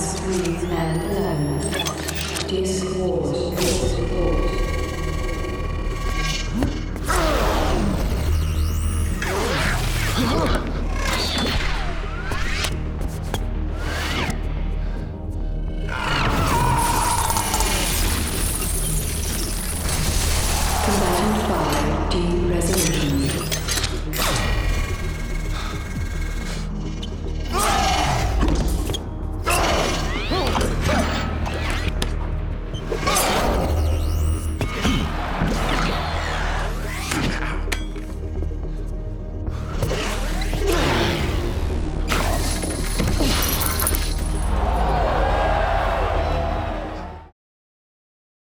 Um, 0.00 1.60
Discord. 2.48 3.56
Discord. 3.58 4.39